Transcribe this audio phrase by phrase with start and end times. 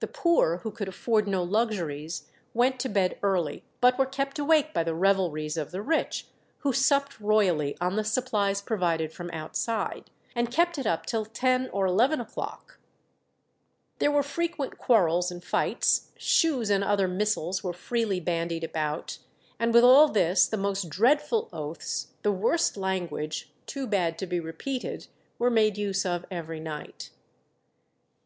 [0.00, 4.74] The poor, who could afford no luxuries, went to bed early, but were kept awake
[4.74, 6.26] by the revelries of the rich,
[6.58, 11.70] who supped royally on the supplies provided from outside, and kept it up till ten
[11.70, 12.78] or eleven o'clock.
[13.98, 19.16] There were frequent quarrels and fights; shoes and other missiles were freely bandied about;
[19.58, 24.38] and with all this "the most dreadful oaths, the worst language, too bad to be
[24.38, 25.06] repeated,"
[25.38, 27.08] were made use of every night.